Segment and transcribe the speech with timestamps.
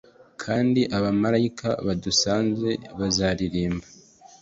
[0.43, 2.69] Kandi abamarayika badusanze
[2.99, 3.85] bazaririmba